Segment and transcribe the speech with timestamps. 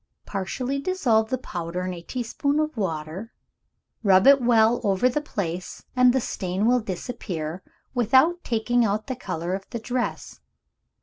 [0.25, 3.31] Partially dissolve the powder in a teaspoonful of water;
[4.01, 7.61] rub it well over the place, and the stain will disappear,
[7.93, 10.39] without taking out the color of the dress.